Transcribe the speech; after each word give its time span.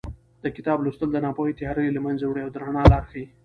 د 0.43 0.45
کتاب 0.55 0.77
لوستل 0.85 1.09
د 1.13 1.17
ناپوهۍ 1.25 1.53
تیارې 1.59 1.93
له 1.95 2.01
منځه 2.05 2.25
وړي 2.27 2.41
او 2.43 2.51
د 2.53 2.55
رڼا 2.63 2.83
لار 2.91 3.03
ښیي. 3.11 3.25